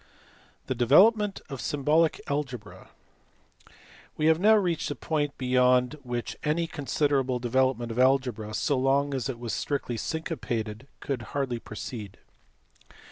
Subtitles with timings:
[0.65, 2.89] The development of symbolic algebra.
[4.17, 8.79] We have now reached a point beyond which any con siderable development of algebra, so
[8.79, 12.17] long as it was strictly syncopated, could hardly proceed.